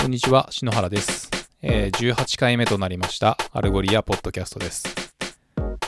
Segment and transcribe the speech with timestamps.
[0.00, 1.28] こんにちは、篠原です、
[1.60, 4.88] えー18回目となりました Algolia ポッドキャストです、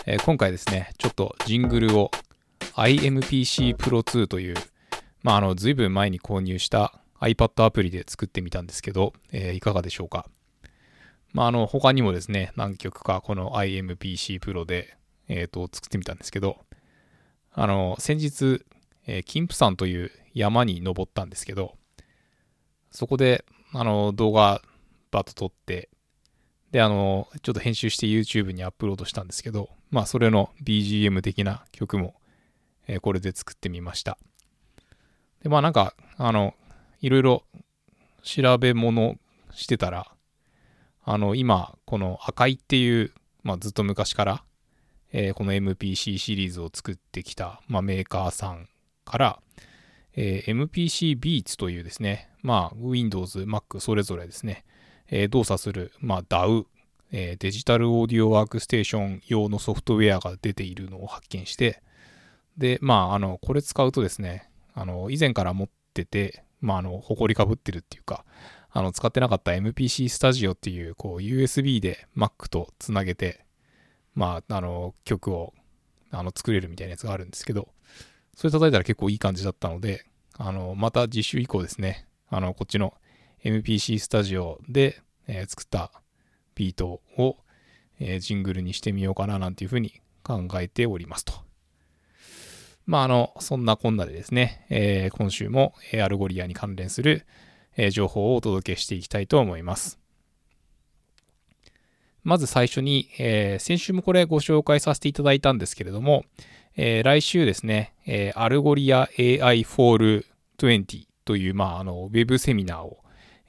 [0.04, 2.11] えー今回ですね、ちょっとジングルを
[2.75, 4.54] IMPC Pro 2という、
[5.22, 10.26] まあ、あの、ずいぶん前に購入した iPad アプリで作ってみたんですけど、えーいかがでしょうか。
[11.32, 14.94] まあ、あの、他にもですね、何曲かこの IMPC Pro で、
[15.29, 16.58] えっ、と、作ってみたんですけど、
[17.50, 18.62] あの、先日、
[19.06, 21.76] えー金峰山という山に登ったんですけど、
[22.90, 24.62] そこで、あの、動画
[25.10, 25.88] バッと撮って、
[26.73, 32.15] で、あの、ちょっと編集して YouTube にアップロードしたんですけど、まあ、それの BGM 的な曲も、
[32.87, 34.19] えーこれで作ってみました。
[35.43, 36.55] で、まあ、なんか、あの、
[37.01, 37.45] いろいろ
[38.23, 39.16] 調べ物
[39.52, 40.12] してたら、
[41.04, 43.12] あの、今、この赤いっていう、
[43.43, 44.45] まあ、ずっと昔から、
[45.12, 48.68] えーこの MPC シリーズを作ってきた、まあ、メーカーさん
[49.04, 49.43] から、
[50.15, 54.65] えー MPC Beats というですね、まあ、Windows、Mac それぞれですね、
[55.09, 56.66] えー動作する、まあ、DAW、
[57.13, 61.82] えーデジタルオーディオワークステーション用のソフトウェアが出ているのを発見して、
[62.59, 68.25] で、まあ、あの、これ使うとですね、あの、以前から持ってて、まあ、あの、埃かぶってるっていうか、
[68.71, 73.44] あの、使ってなかった MPC Studio っていう、こう、USB で Mac とつなげて、
[74.15, 75.54] まあ、あの、曲を、
[76.10, 77.69] あの、作れるみたいなやつがあるんですけど、
[78.37, 80.05] それ叩いたら結構いい感じだったので、
[80.38, 82.94] あの、また次週以降ですね、あの、こっちの
[83.44, 85.93] MPC スタジオで、えー作った
[86.55, 87.37] ビートを、
[88.00, 91.34] えージングルにしてみようかななんていうふうに考えておりますと。
[92.87, 97.27] まあ、あの、そんなこんなでですね、えー今週も、え Algolia に関連する、
[97.77, 99.99] えー情報をお届けしていきたいと思います。
[102.25, 106.25] まず最初に、えー先週もこれご紹介させていただいたんですけれども、
[106.76, 110.25] えー来週ですね、えーアルゴリア AI for
[110.59, 112.98] 20という、まあ、あの、ウェブセミナーを、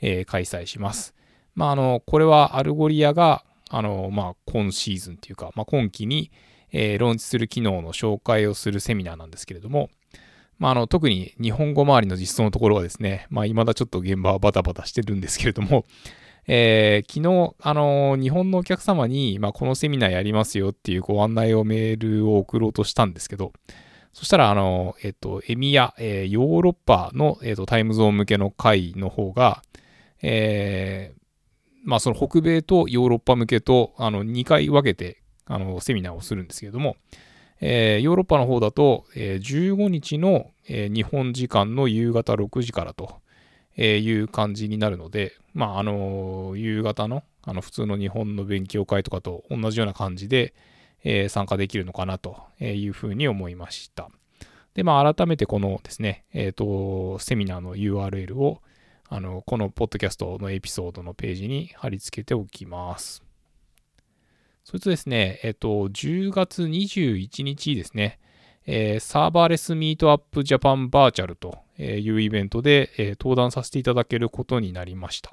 [0.02, 1.13] えー開催します。
[1.55, 6.31] まあ、あの、これは Algolia が、あの、まあ、今シーズンというか、まあ、今期に、
[6.71, 9.89] えーローンチする機能の紹介をするセミナーなんですけれども、
[10.59, 15.86] まあ、あの、特に日本語周りの実装のところはですね、まあ、未だちょっと現場はバタバタしてるんですけれども、
[16.48, 23.54] えー昨日、あの日本のお客様に、まあ、このセミナーやりますよっていうご案内をメールを送ろうとしたんですけど、
[24.11, 29.64] そしたら、あの、えっと、エミヤ、えヨーロッパの、えっと、タイムゾーン向けの会の方が、
[30.21, 31.14] え
[31.83, 36.95] まあ、その北米とヨーロッパ向けと、あの、2回分けて、あの、セミナーをするんですけども、
[37.60, 43.23] えヨーロッパの方だと、えー15日の、え日本時間の夕方6時からと、
[43.76, 50.54] えいう感じになるので、まあ、あの夕方の、あの、普通の日本の勉強会とかと同じような感じで、
[51.04, 54.10] え参加できるのかなというふうに思いました。
[54.73, 58.61] で、まあ、改めてこのですね、えっ、と、セミナーの URL を、
[59.10, 63.22] あの、このポッドキャストのエピソードのページに貼り付けておきます。
[64.64, 68.20] それとですね、えっ、と、10月21日ですね、
[68.66, 75.32] えーサーバーレスミートアップジャパンバーチャルというイベントで、え登壇させていただけることになりました。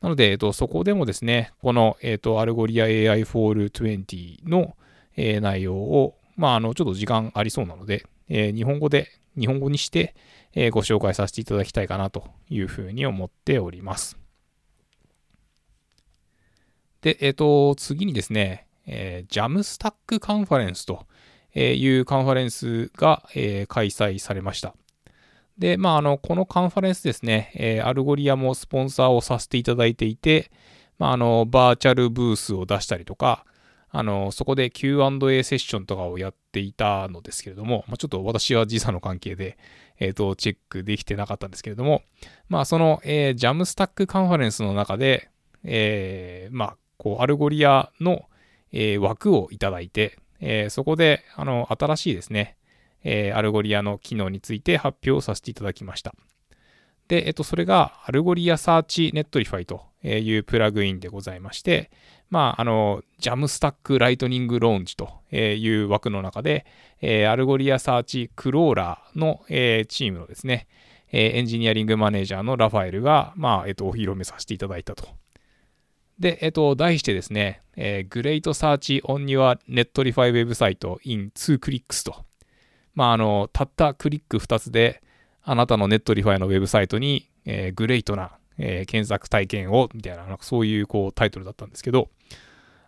[0.00, 4.76] なので、えっと、そこでもですね、この、えっと、アルゴリア AI for 20の、
[5.16, 10.14] えー内容を、まあ、あの、ちょっと時間ありそうなので、えー日本語で、日本語にして、
[10.54, 14.16] えーご紹介させていただきたいかなというふうに思っております。
[17.00, 21.06] で、えっ、と、次にですね、えー、 Jamstack Conference と
[21.54, 24.76] いうカンファレンスが、えー開催されました。
[25.58, 30.50] で、まあ、あの、このカンファレンスですね、えー Algolia もスポンサーをさせていただいていて、
[30.98, 33.44] まあ、あの、バーチャルブースを出したりとか、
[33.90, 39.56] あの、そこで Q&A セッションとかをやっていたのですけれども、まあ、ちょっと私は時差の関係で、
[39.98, 42.02] えっ、と、チェックできてなかったんですけれども、
[42.48, 45.30] まあ、その、えー Jamstack Conference の中で、
[45.64, 48.26] えーまあ、こう、 Algolia の、
[48.72, 52.57] えー枠をいただいて、えーそこで、あの、新しいですね、
[53.04, 56.14] えー Algolia の機能について発表させていただきました。
[57.08, 61.90] で、えっと、それが、 Algolia Search Netlify というプラグインでございまして、
[62.28, 66.66] まあ、あの、 Jamstack Lightning Launch という枠の中で、
[67.00, 70.66] えー Algolia Search Crawler の、えーチームのですね、
[71.10, 75.08] えーエンジニアリングマネージャーのラファエルが、まあ、えっと、お披露目させていただいたと。
[76.18, 82.27] で、えっと、題してですね、えー、Great Search on Your Netlify Website in 2 Clicks と。
[82.98, 85.04] まあ、あの、たったクリック2つで、
[85.44, 92.08] あなたの Netlify のウェブサイトに、えーグレートな、えー検索体験を、みたいな、なんかそういうこうタイトルだったんですけど、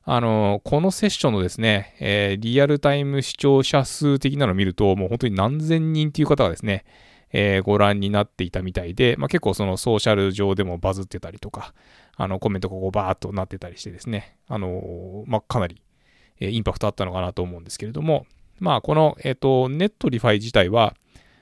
[0.02, 6.84] あの、このセッションのですね、えーリアルタイム視聴者数的なのを見ると、もう本当に何千人っていう方がですね、
[7.32, 11.72] えー、ご覧になっていたみたいで、まあ、結構そのソーシャル上でもバズってたりとか、
[12.16, 15.80] あのコメントがこうバーっとなってたりしてですね、あのまあ、かなり、
[16.40, 18.26] えー、インパクトあったのかなと思うんですけれども、
[18.60, 20.94] まあ、この、えっ、ー、と、 Netlify 自体は、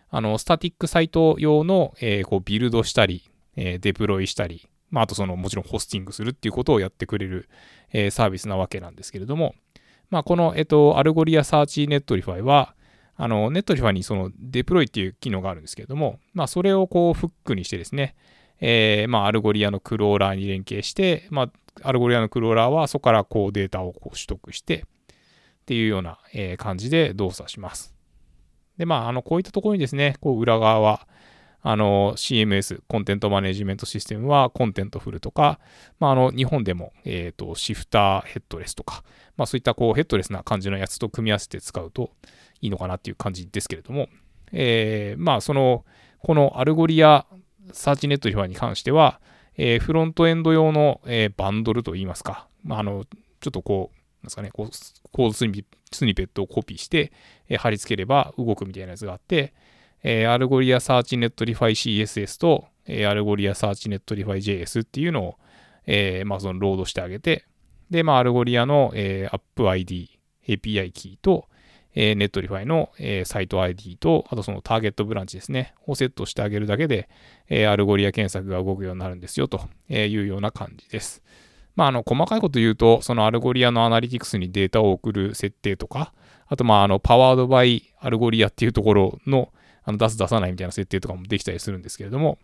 [0.08, 7.48] あの、 static site 用の、えー、こうビルドしたり、えー、デプロイしたり、まあ、あとその、もちろんホスティングするっていうことをやってくれる、
[7.92, 9.54] えー、サービスなわけなんですけれども、
[10.10, 12.74] まあ、この、えっ、と、 Algolia Search Netlify は、
[13.16, 18.14] あの、 Netlify にそのデプロイっていう機能があるんですけれども、まあ、それをこうフックにしてですね、
[18.60, 21.50] えー、まあ、 Algolia のクローラーに連携して、まあ、
[21.82, 24.84] Algolia のクローラーはそこからこうデータをこう取得して、
[25.68, 27.94] っていうような、え感じで動作します。
[28.78, 31.06] で、まあ、あの、こういったところにですね、こう裏側は、
[31.60, 35.60] あの、CMS、 content management system は Contentful とか、
[36.00, 39.04] まあ、あの、日本でも、えっ、ー、と、 Shifter Headless とか、
[39.36, 42.12] まあ、そういったこうヘッドレスな感じのやつと組み合わせて使うと
[42.62, 44.08] いいのかなっていう感じですけれども、
[44.52, 45.84] えー、まあ、その、
[46.20, 47.26] この Algolia
[47.72, 49.20] Search Netlify に関しては、
[49.58, 53.04] えー、フロントエンド用の、え、バンドルといいますか、まあ、あの、
[53.40, 54.68] ちょっとこう、なんですかね、こう
[55.12, 57.12] コードスニスニペットをコピーして、
[57.48, 59.54] え、貼り付ければ動くみたいなやつがあって、
[60.02, 65.34] え、 Algolia Search Netlify CSS と、え、 Algolia Search Netlify JS っていうのを、
[65.86, 67.44] え、まあそのロードしてあげて、
[67.90, 71.48] で、まあアルゴリアの、えー、アップ ID、API キーと、
[71.94, 77.08] えー、 Netlify の、えー、サイト ID と、あとそのターゲットブランチですね、をセットしてあげるだけで、
[77.48, 81.22] えー、 Algolia 検索が動くようになるんですよというような感じです。
[81.78, 86.12] まあ、あの、細かいこと言うと、その Algolia のアナリティクスにデータを送る設定とか、
[86.48, 89.52] あと、まあ、あの、 Powered by Algolia っていうところの、
[89.84, 92.38] あの出す出さないみたいな設定とかもできたりするんですけれども、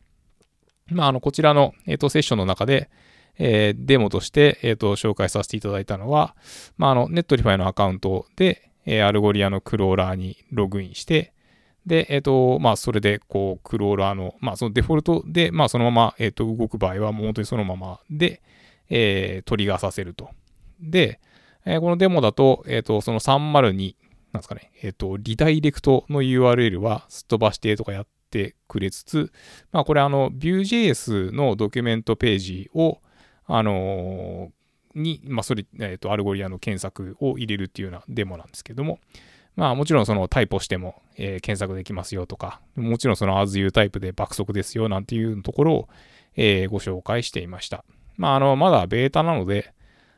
[0.87, 2.91] まあ、あの、こちらの、えっ、と、セッションの中で、
[3.37, 6.37] えー、デモとして、えっ、と、紹介させていただいたのは、
[6.77, 11.33] まあ、あの、 Netlify のアカウントで、え、 Algolia のクローラーにログインして、
[11.87, 18.41] で、えっ、と、まあ、それで、こう、クローラーの、まあ、そのデフォルトで、まあ、そのまま、えっ、と、動く場合は、もう本当にそのままで、
[18.91, 20.31] えトリガーさせると。
[20.81, 21.21] で、
[21.65, 23.97] えこのデモだと、えっ、と、その302、
[24.33, 29.33] なんですかね、えっ、と、リダイレクトの URL はすっ飛ばしてとかやってくれつつ、
[29.73, 33.01] まあこれあの、Vue.js のドキュメントページを、
[33.47, 34.53] あの、
[34.95, 38.99] に、まあそれ、えっ、と、 Algolia の検索を入れるっていうようなデモなんですけども、
[39.57, 45.89] まあもちろんそのタイプをしても、えー、検索できますよとか、もちろんその AsU タイプで爆速ですよなんていうところを、
[46.37, 47.85] えー、ご紹介していました。
[48.17, 49.75] まああの、まだベータなので、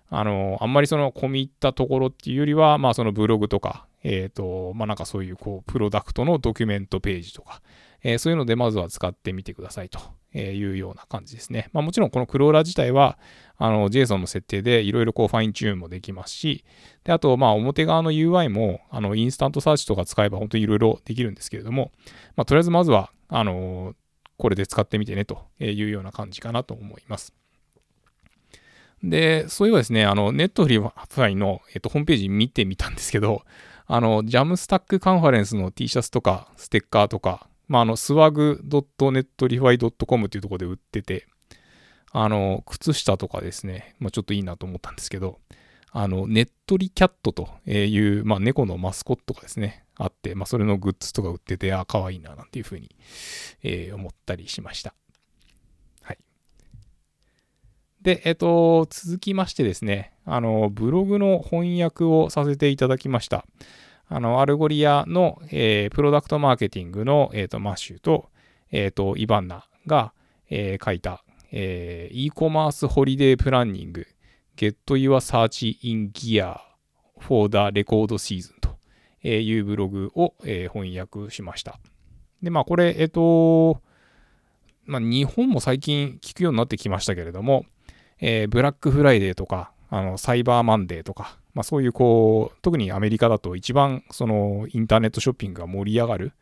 [0.08, 7.60] あの、あんまりその込み入ったところっていうよりは、まあそのブログとか、えっ、ー、と、まあなんかそういうこう、プロダクトのドキュメントページとか、
[8.02, 9.98] えー、そういうのでまずは使ってみてくださいと
[10.38, 11.68] いうような感じですね。
[11.72, 13.18] まあもちろんこのクローラー自体は、
[13.56, 16.64] あの、JSON の設定でいろいろこうファインチューンもできますし、
[17.02, 21.90] で、あとまあ表側の UI も、あの、 InstantSearch とか使えば本当にいろいろできるんですけれども、
[22.36, 23.94] まあとりあえずまずは、あの、
[24.38, 27.34] これで使ってみてねというような感じかなと思います。
[29.02, 33.42] で、そういえばですね、あの、 Netlify の、えっと、ホームページ見てみたんですけど、
[33.86, 41.26] あの、 Jamstack カンファレンスの T シャツとか、ステッカーとか、まあ、あの、swag.netlify.com っていうところで売ってて、
[42.12, 45.38] あの、靴下とかですね、まあ、ちょっといいなと思ったんですけど、
[45.90, 52.94] あの、ネットリキャットという、まあ、猫のマスコットがですね、あって、まあ、それのグッズとか売ってて、あ、可愛いな、なんていうふうに、
[53.62, 54.94] えー、思ったりしました。
[58.06, 63.44] で、えっと、続きましてですね、あの、ブログの翻訳をさせていただきました。
[64.08, 68.28] あの、 Algolia の、えー、プロダクトマーケティングの、えっ、ー、と、マッシュと、
[68.70, 70.12] えっ、と、イバンナが、
[70.50, 74.06] え書いた、え e コマースホリデープランニング
[74.56, 76.60] Get Your Search in Gear
[77.18, 78.78] for the Record Season と
[79.28, 81.80] いうブログを、え翻訳しました。
[82.40, 83.82] で、まあ、これ、えっ、と、
[84.84, 87.66] まあ、日本も最近聞くようになってきましたけれども、
[88.20, 96.32] えー、ブラックフライデーとか、あの、サイバーマンデーとか、まあそういうこう、特にアメリカだと一番そのインターネットショッピングが盛り上がる、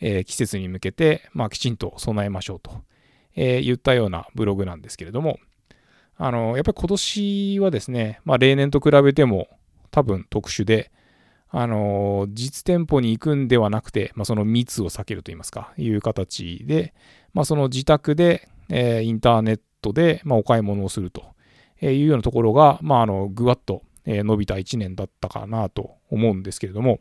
[0.00, 2.82] えー、季節に向けて、まあきちんと備えましょうと、
[3.34, 5.38] えー、言ったようなブログなんですけれども、
[6.16, 9.48] あの、やっぱり今年はですね、まあ例年と比べても
[9.90, 10.90] 多分特殊で、
[11.48, 16.94] あの、実店舗に行くんではなくて、まあその密を避けるといいますか、いう形で、
[17.32, 21.24] まあその自宅で、えー、インターネットトで、まあ、お買い物をすると。
[21.82, 27.00] いうようなところが、まあ、あの、ぐわっと伸びた1年だったかなと思うんですけれども、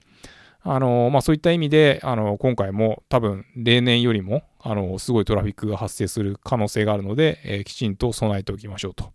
[0.61, 9.11] あの、まあ、そういった意味で、あの、今回も多分例年よりも、あの、すごいトラフィックが発生する可能性があるので、えー、きちんと備えておきましょうと。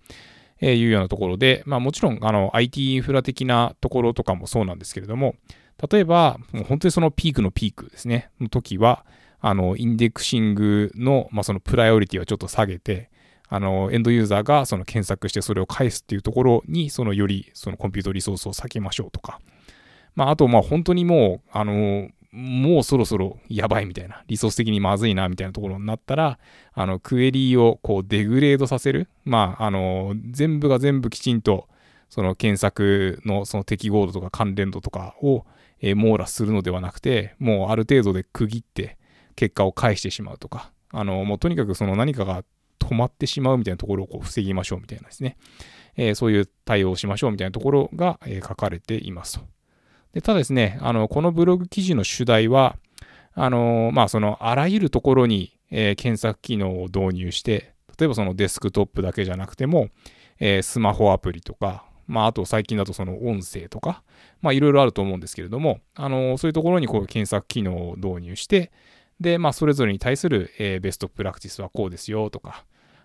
[0.60, 5.34] いうようなところで、まあもちろんあの IT インフラ的なところとかもそうなんですけれども、
[5.90, 9.04] 例えばもう本当にそのピークのピークですね、の時は、
[9.40, 13.10] あの、インデクシングの、まあ、そのプライオリティはちょっと下げて、
[13.48, 19.40] あの、エンドユーザーがその検索してそれを返すっていうところに、そのよりそのコンピュータリソースを避けましょうとか。
[20.14, 26.38] まあ、あと、まあ、本当にもう、あの、もうそろそろやばいみたいな、リソース的にまずいなみたいなところになったら、
[26.72, 29.08] あの、クエリーをこうデグレードさせる。
[29.24, 31.68] まあ、あの、全部が全部きちんと、
[32.08, 35.44] その検索のその適合度とか関連度とかを、
[35.80, 38.98] え、網羅するのではなくて、もうある程度で区切って
[39.36, 42.44] 結果を返してしまうとか、あの、もうとにかくその何かが
[42.84, 45.36] 止まってしまうみたいなところをこう防ぎましょうみたいなですね、
[45.96, 49.46] えー、そういう対応をしましょうみたいなところが、えー、書かれていますと。
[50.12, 52.76] でただですね、あの、このブログ記事の主題は、
[53.32, 59.88] あの、まあ、その、あらゆるところに、えー、検索機能を導入して、例えばそのデスクトップだけじゃなくても、
[60.38, 64.04] えー、スマホアプリとか、まあ、あと最近だとその音声とか、
[64.40, 68.70] まあ、いろいろあると思うんですけれども、あの、そういうところにこう検索機能を導入して、
[69.20, 72.64] で、まあ、それぞれに対する、えー、ベストプラクティスはこうですよとか、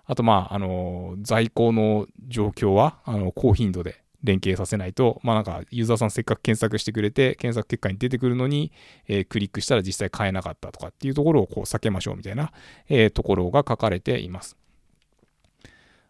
[0.10, 8.72] あと、まあ、あの、在庫の状況は、あの、高頻度で連携させないと、まあなんかユーザーさんせっかく検索してくれて、検索結果に出てくるのに、
[9.08, 12.52] えー、クリックしたら実際買えなかったとかっていうところをこう避けましょうみたいな、
[12.90, 14.58] えー、ところが書かれています。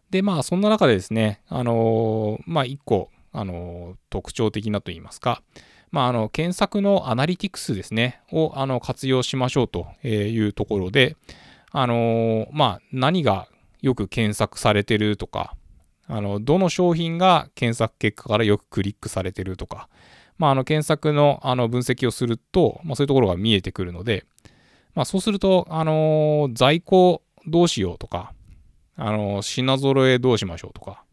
[0.08, 5.42] で、まあそんな中でですね、あのー、まあ一個、あの特徴的なといいますか、
[5.90, 11.16] まあ、あの検索のアナリティクスですね、をあの活用しましょうというところで、
[11.70, 13.46] あのまあ、何が
[13.82, 15.56] よく検索されてるとか、
[16.06, 19.88] あの、どの商品が検索結果からよくクリックされてるとか、
[20.38, 24.24] まあ、あの、検索のあの分析をすると、まあ、そういうところが見えてくるので、
[24.94, 28.32] まあ、そうすると、あのー、在庫どうしようとか、
[28.96, 31.04] あのー、品揃えどうしましょうとか、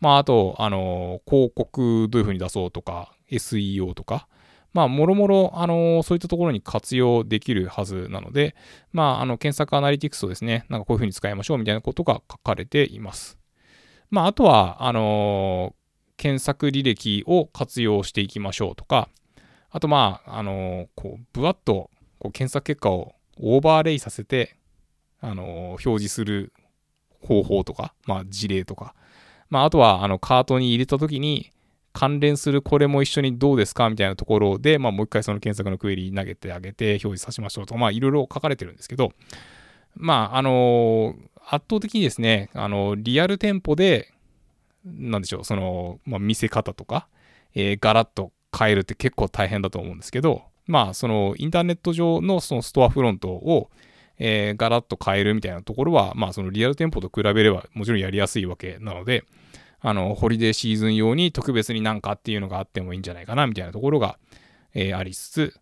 [0.00, 4.28] まあ、あと、あのー、広告どういうふうに出そうとか、SEO とか、
[4.74, 8.54] まあ、もろもろ、あのそういったところに活用できるはずなので、
[8.92, 13.38] まあ、あの、検索アナリティクスをですね、なんかこういうふうに使いましょうみたいなことが書かれています。
[14.10, 15.74] まあ、あとは、あの、
[16.16, 19.08] 検索履歴を活用していきましょうとか、
[19.70, 24.56] あと、まあ、あの、こう、ぶわっとこう検索結果をオーバーレイさせて、
[25.20, 26.52] あの、表示する
[27.20, 28.94] 方法とか、まあ、事例とか、
[29.50, 31.50] まあ、あとは、あの、カートに入れたときに、
[31.94, 39.12] 関連するこれも一緒にどうですかみたいなところで、まあ、もう一回その検索のクエリ投げてあげて表示させましょうとか、まあ、いろいろ書かれてるんですけど、
[39.94, 41.14] まあ、あの
[41.46, 44.12] 圧倒的にですね、あの、リアル店舗で、
[44.84, 47.06] なんでしょう、その、まあ、見せ方とか、
[47.54, 53.70] えー、ガラッと変えるって結構大変だと思うんですけど、まあ、その、インターネット上のそのストアフロントを、
[54.18, 59.24] えー、ガラッと変えるみたいなところは、まあ、そのリアル店舗と比べればもちろんやりやすいわけなので、
[59.86, 64.18] あの、ホリデーシーズン用に特別になんかっていうのがあってもいいんじゃないかな、みたいなところが、
[64.72, 65.54] えー、ありつつ、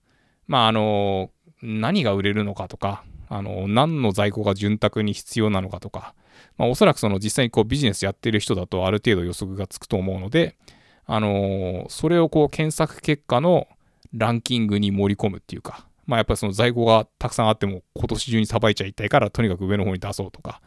[0.47, 6.14] まあ、あの、何が売れるのかとか、あの、何の在庫が潤沢に必要なのかとか、
[6.57, 10.57] まあ、おそらくその実際にこうビジネスやってる人だとある程度予測がつくと思うので、
[11.05, 13.67] あの、それをこう検索結果の
[14.14, 20.61] ランキングに盛り込むっていうか、まあやっぱりその在庫がたくさんあっても今年中にさばいちゃいたいからとにかく上の方に出そうとか、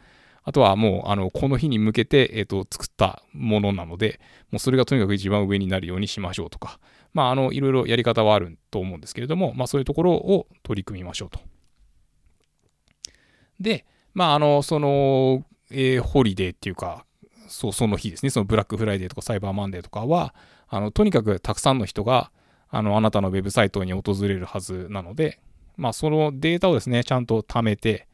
[0.46, 6.78] あとはもうあのこの日に向けて、えー、と作ったものなので、もうそれがとにかく一番上になるようにしましょうとか、
[7.12, 11.40] まああのいろいろやり方はあると思うんですけれども、まあそういうところを取り組みましょうと。
[13.60, 13.84] で、
[14.14, 17.04] まあ、あの、その、えー、ホリデーっていうか、
[17.48, 20.34] そう、その日ですね、そのブラックフライデーとかサイバーマンデーとかは、
[20.68, 22.30] あの、とにかくたくさんの人が、
[22.68, 25.40] あの、あなたのウェブサイトに訪れるはずなので、
[25.76, 28.08] まあ、そのデータをですね、ちゃんと貯めて、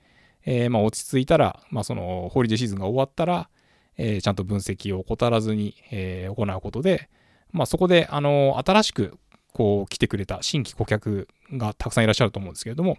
[0.45, 3.49] えー、まあ、落ち着いたら、まあ、その、ホリデーシーズンが終わったら、
[3.97, 7.09] えー、ちゃんと分析を怠らずに、えー、行うことで、
[7.53, 9.19] まあ、そこで、あの、新しく、
[9.53, 12.99] こう、来てくれた新規顧客がたくさんいらっしゃると思うんですけれども、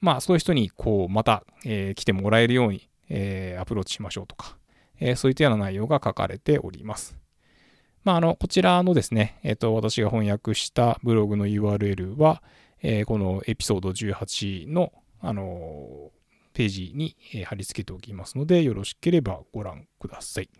[0.00, 4.56] まあそういう人にこうまた、え、来てもらえるように、え、アプローチしましょうとか、
[5.00, 7.18] え、そういったような内容が書かれております。
[8.04, 12.42] まああの、こちらのですね、えっ、と、私が翻訳したブログの URL は、
[12.80, 16.12] えこのエピソード18の、あの
[16.58, 20.50] ページに、貼り付けておきますので、よろしければご覧ください。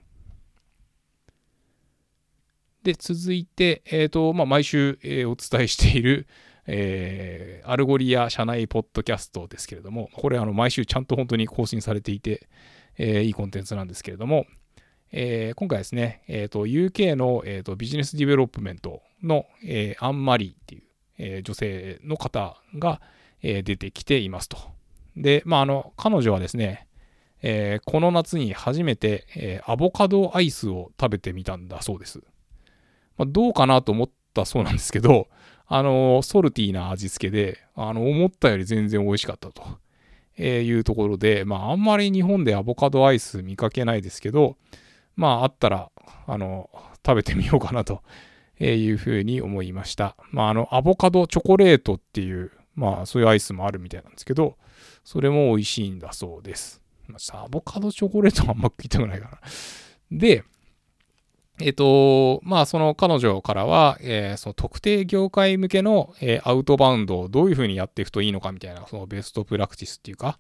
[2.85, 6.29] で、続いて、えっ、と、まあ、毎週、えお伝えしている、
[6.69, 12.49] えー、 Algolia 社内ポッドキャストですけれども、これあの毎週ちゃんと本当に更新されていて、
[12.97, 14.47] えー、いいコンテンツなんですけれども、
[15.11, 20.83] えー、今回ですね、えーと、UK の、えーと、ビジネスディベロップメントの、えー、アンマリーっていう、
[21.19, 23.01] え、女性の方が、
[23.43, 24.78] え、出てきていますと。
[25.19, 26.87] で、まあ、あの、彼女はですね、
[27.43, 32.21] えー、この夏に初めて、えー、アボカドアイスを食べてみたんだそうです。
[33.17, 35.29] まあ、どうかなと思ったそうなんですけど、
[35.67, 39.63] あの、ソルティーな味付けで、あの、思ったより全然美味しかったと
[40.39, 44.57] えいうところで、まあ、あんまり日本でアボカドアイス見かけないですけど、
[45.15, 45.91] まあ、あったら、
[46.27, 46.71] あの、
[47.05, 48.03] 食べてみようかなと
[48.61, 50.17] えいうふうに思いました。
[50.31, 54.57] まあ、あの、アボカドチョコレートっていう、まあ、そういうアイスもあるみたいなんですけど、
[55.09, 56.83] それも美味しいんだそうです。
[57.07, 59.39] まあ、アボカドチョコレートはあんま食いたくないかな。
[60.13, 60.45] で、
[61.63, 70.39] えっ、と、まあ、その彼女からは、えー、その特定業界向けの、えー、アウトバウンドをどういうふうにやっていくといいのかみたいな、そのベストプラクティスっていうか、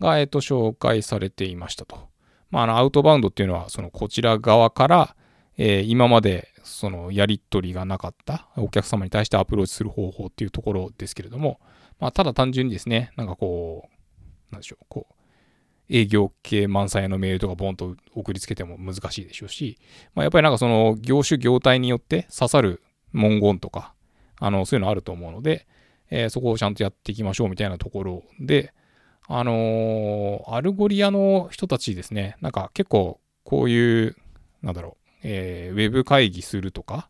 [0.00, 2.08] が、えっ、と、紹介されていましたと。
[2.50, 5.16] まあ、あの、アウトバウンドっていうのは、そのこちら側から、
[5.58, 11.60] えー、今までそのやり取りがなかったお客様に対してアプローチする方法っていうところですけれども、
[12.00, 13.95] まあ、ただ単純にですね、なんかこう、
[14.50, 15.14] なんでしょう、こう、
[15.88, 19.78] 営業系満載のメールとかボンと送りつけても難しいでしょうし、
[20.14, 23.94] まあ、やっぱりなんかその業種業態によって刺さる文言とか、
[24.40, 25.66] あの、そういうのあると思うので、
[26.10, 28.72] えー、そこをちゃんとやっていきましょうみたいなところで、
[29.28, 34.16] あのー、 Algolia の人たちですね、なんか結構こういう、
[34.62, 37.08] なんだろう、えー、ウェブ会議するとか、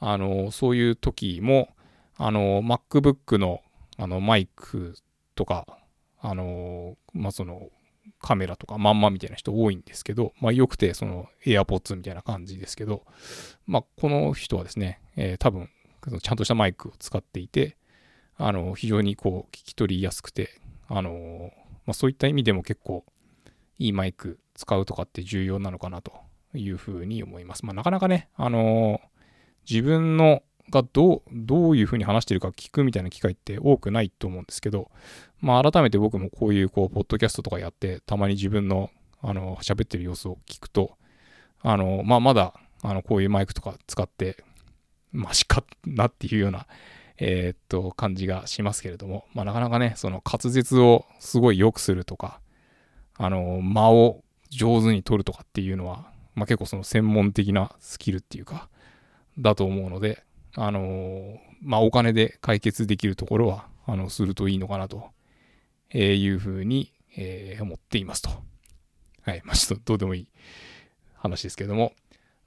[0.00, 1.68] あのそういう時も、
[2.16, 3.60] あの MacBook の
[3.96, 4.94] あのマイク
[5.34, 5.66] とか、
[6.20, 7.70] あのまあ、その
[8.20, 13.04] カメラとかまんまみたいな人多いんですけど、まあ、よくてその AirPods みたいな感じですけど、
[13.66, 15.68] まあ、この人はですね、えー、多分
[16.20, 17.76] ちゃんとしたマイクを使っていて、
[18.36, 21.50] あの非常にこう聞き取りやすくて、あの
[21.86, 23.04] まあ、そういった意味でも結構
[23.78, 26.12] いいマイク使うとかって重要なのかなと
[26.54, 27.66] いうふうに思います。
[27.66, 29.00] まあ、なかなかね、あの
[29.68, 31.22] 自分のがど
[31.70, 34.90] う、いうふうに話してるか聞くみたいな機会って多くないと思うんですけど、
[35.40, 38.90] まあ改めて僕もこういう、こう、ポッドキャストとかやって、たまに自分の、
[39.22, 40.96] あの、喋ってる様子を聞くと、
[41.62, 44.44] あの、まあまだ、あの、こういうマイクとか使って、
[45.12, 46.66] マシかなっていうような、
[47.18, 52.40] えー、っと、感じがしますけれども、まあなかなかね、その滑舌をすごい良くするとか、
[53.16, 58.68] あの、間を上手に取るとかっていうのは、まあ結構その専門的なスキルっていうか、
[59.38, 65.10] だと思うので、あの、まあ、お金で解決できるところは、あの、するといいのかなと
[65.90, 68.30] えいうふうに、えー、思っていますと。
[69.22, 69.42] はい。
[69.44, 70.28] まあ、ちょっとどうでもいい
[71.14, 71.92] 話ですけれども。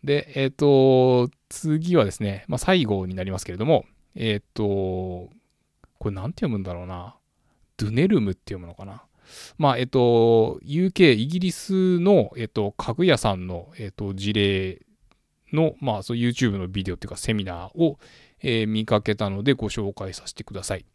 [0.03, 3.85] で、えっ、ー、と、次はですね、まあ、最後になりますけれども、
[4.15, 7.15] えっ、と、これなんて読むんだろうな。
[7.77, 9.03] ドゥネルムって読むのかな。
[9.57, 14.81] まあ、えっと、UK、イギリスの、えっと、家具屋さんの、えっと、事例
[15.53, 17.99] の、まあ、そう YouTube のビデオっていうかセミナーを、
[18.41, 20.85] えー、見かけたのでご紹介させてください。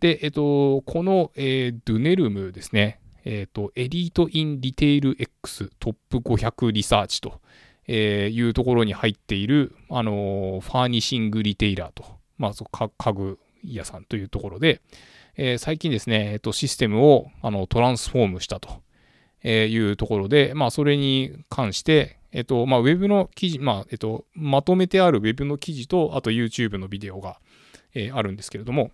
[0.00, 7.40] で、えっと、この、えー、 Dunelm ですね、えっと、 Elite in Retail X Top 500リサーチと、
[7.88, 12.04] えー、いうところに入っている、あの furnishing retailer と、
[12.38, 14.80] まあ、家具屋さんというところで、
[15.36, 18.82] え、最近ですね、えっと、システムをあのトランスフォームしたと
[19.44, 27.40] いうところで、まあ、それに関して、えっと、まあ、ウェブの記事、まあ、えっと、まとめてあるウェブの記事と、あと YouTube のビデオが、
[27.94, 28.90] えー、あるんですけれども、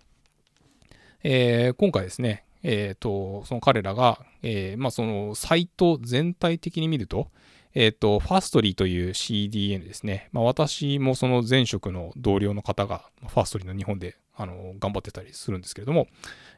[1.23, 7.31] えー、今回ですね、えっ、と、その彼らが、えー、まあ、そのサイト全体的に見ると、
[7.75, 10.29] えっ、と、ファストリーという CDN ですね。
[10.31, 16.07] まあ、私もその前職の同僚の方が、ファストリーの日本で、あの、頑張ってたりするんですけれども、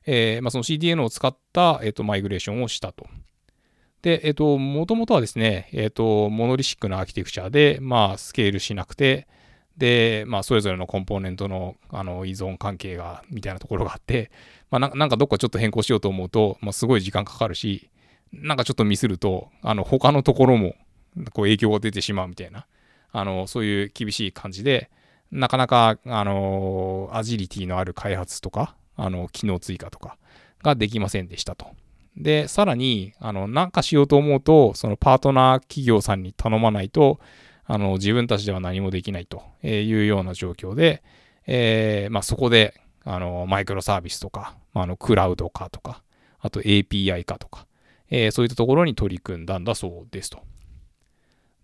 [0.05, 3.07] えー、まあ、その CDN を使った、えっ、と、マイグレーションをしたと。
[4.05, 9.27] で、えっと、もともとはですね、えっと、モノリシックなアーキテクチャで、まあ、スケールしなくて、
[9.77, 14.29] で、まあ、それぞれのコンポーネントのあの依存関係が、みたいなところがあって、
[14.69, 17.89] まあな、んかどっかちょっと変更しようと思うと、まあ、すごい時間かかるし、
[18.31, 20.75] なんかちょっとミスると、あの、他のところも、
[21.33, 22.67] こう、影響が出てしまうみたいな、
[23.11, 24.91] あの、そういう厳しい感じで、
[25.31, 30.19] なかなか、あの、アジリティのある開発とか、あの、機能追加とか
[30.61, 31.69] ができませんでしたと。
[32.17, 37.19] で、さらに、あの、なんかしようと思うと、そのパートナー企業さんに頼まないと、
[37.65, 41.03] あの、自分たちでは何もできないというような状況で、
[41.47, 46.03] えー、まあ、そこで、あの、マイクロサービスとか、まあの、クラウド化とか、
[46.39, 47.67] あと API 化とか、
[48.09, 50.39] えー、そういったところに取り組んだんだそうですと。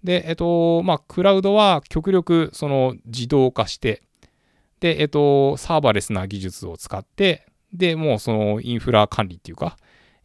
[0.04, 4.02] で、えっと、まあ、クラウドは極力その自動化して、
[4.80, 9.78] で、えっと、サーバレスな技術を使って、で、もうそのインフラ管理っていうか、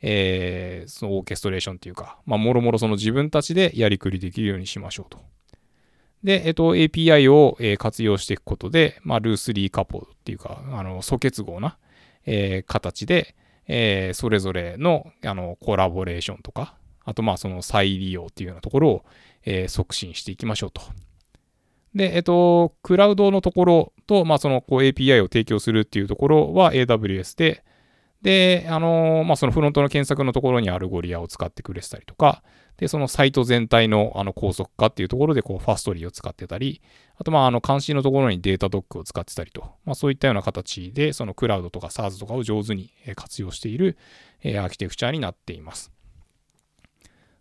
[0.03, 5.21] えー、そのオーケストレーションっていうか、まあ、もろもろその自分たちでやりくりできるようにしましょうと。
[6.23, 11.79] で、えっと、API を、えー、活用していくことで、まあ、ルースリーカポっていうか、あの、素結合な、
[12.25, 13.37] えー、形で、
[13.69, 19.05] えー、それぞれの、あの、コラボレーションとか、あと、まあ、その再利用っていうようなところを、
[19.45, 20.83] えー、促進していきましょうと。
[21.95, 27.65] で、えっと、クラウドのところと、まあ、その、こう、API を提供するっていうところは AWS で、
[28.23, 32.43] で、あのまあ、そのフロントの検索のところに Algolia を使ってくれてたりとか、
[32.77, 36.83] で、そのサイト全体のあの高速化っていうところで、こう、 Fastly を使ってたり、
[37.17, 43.97] あと、まあ、あの、監視のところに Datadog を使ってたりと、まあ、そういったような形で、そのクラウドとか SaaS とかを上手に活用している、
[44.43, 45.91] え、アーキテクチャになっています。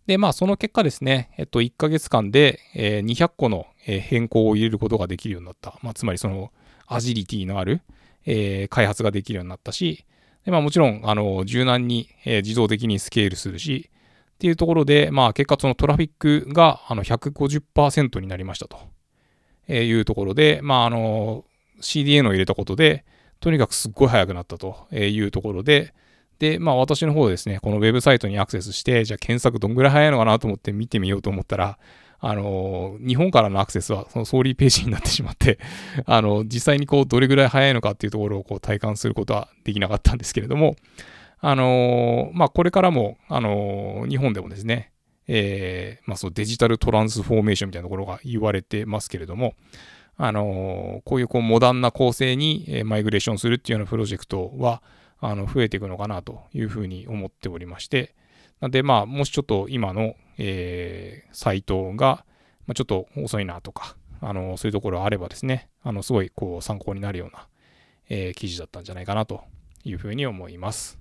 [0.06, 5.78] で、まあ、その結果ですね、えっと、1ヶ月間で、え、200個の変更を入れることができるようになった。
[5.82, 6.50] まあ、つまり、その、
[6.86, 7.82] アジリティのある、
[8.24, 10.06] え、開発ができるようになったし、
[10.46, 13.90] でまあ、もちろん、あの、柔軟に、えー、自動的にスケールするし、
[14.34, 18.78] っていうところで、まあ、結果そのトラフィックがあの150%になりましたと。
[19.68, 21.44] えいうところで、まあ、あの、
[21.80, 23.04] CDN を入れたことで、
[23.40, 25.92] とにかくすっごい速くなったというところで、
[26.38, 31.78] で、まあ私の方ですね、このウェブサイトにアクセスして、じゃあ検索どんぐらい速いのかなと思って見てみようと思ったら、
[32.20, 35.58] あの、日本からのアクセスはそのソーリーページになってしまって、
[36.06, 40.76] あの、実際にこうどれぐらい速いのかっていうところをこう体感することはできなかったんですけれども、
[41.40, 44.92] あのまあ、これからも、あの日本でもですね、
[45.28, 49.54] えー、まあ、そのデジタルトランスフォーメーションみたいなところが言われてますけれども、
[50.18, 54.82] あのこういうこうモダンな構成にマイグレーションするっていうようなプロジェクトは、
[55.18, 58.14] あの増えていくのかなというふうに思っておりまして、
[58.60, 62.24] なんで、まあ、もしちょっと今の、えー、サイトが、
[62.66, 67.48] まあ、ちょっと遅いなとか、あのそういうところあればですね、あのすごいこう参考になるような、
[68.08, 69.44] えー、記事だったんじゃないかなと
[69.84, 70.98] いうふうに思います。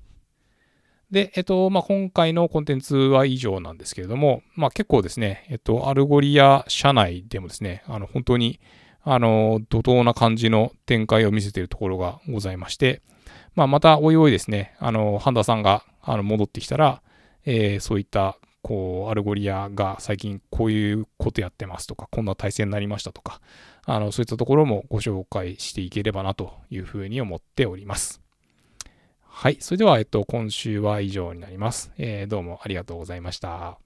[1.12, 8.60] で、えっと、まあ、今回のコンテンツは以上なんですけれども、まあ、結構ですね、えっと、 Algolia 社内でもですね、あの、本当に、
[9.04, 13.02] あの、怒涛な感じの展開を見せているところがございまして、
[13.54, 17.02] まあ、またおいおいですね、あの、ハンダさんがあの戻ってきたら、
[17.45, 23.41] えー、そういった、こう、 Algolia が最近こういうことやってますとか、こんな体制になりましたとか、
[23.86, 28.21] あの、そういったところもご紹介していければなというふうに思っております。
[29.21, 29.58] はい。
[29.60, 31.91] それでは、えっと、今週は以上になります。
[31.97, 33.85] えー、どうもありがとうございました。